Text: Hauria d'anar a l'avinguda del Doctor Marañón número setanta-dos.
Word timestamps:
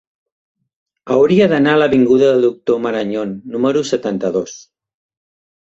Hauria 1.15 1.47
d'anar 1.51 1.75
a 1.77 1.81
l'avinguda 1.81 2.31
del 2.31 2.47
Doctor 2.49 2.81
Marañón 2.87 3.39
número 3.57 3.87
setanta-dos. 3.95 4.59